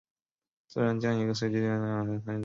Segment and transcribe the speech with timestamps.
[0.67, 2.39] 自然将一个随机变量赋予每个参与者。